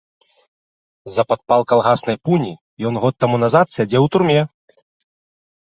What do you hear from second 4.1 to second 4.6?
турме.